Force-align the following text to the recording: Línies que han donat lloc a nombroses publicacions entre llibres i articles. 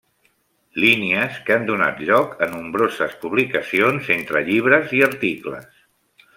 Línies 0.83 1.35
que 1.49 1.53
han 1.57 1.67
donat 1.67 2.01
lloc 2.07 2.33
a 2.45 2.49
nombroses 2.55 3.15
publicacions 3.27 4.11
entre 4.19 4.45
llibres 4.51 4.97
i 5.01 5.07
articles. 5.13 5.73